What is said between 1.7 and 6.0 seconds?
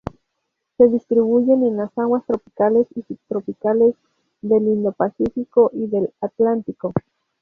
las aguas tropicales y subtropicales del Indo-Pacífico y